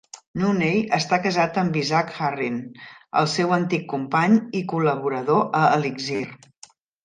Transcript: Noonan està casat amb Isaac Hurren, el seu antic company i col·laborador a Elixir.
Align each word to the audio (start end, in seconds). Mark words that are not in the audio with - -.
Noonan 0.43 0.87
està 0.97 1.19
casat 1.25 1.59
amb 1.63 1.77
Isaac 1.81 2.09
Hurren, 2.15 2.57
el 3.23 3.31
seu 3.35 3.55
antic 3.61 3.87
company 3.95 4.41
i 4.63 4.65
col·laborador 4.75 5.49
a 5.63 5.65
Elixir. 5.79 6.27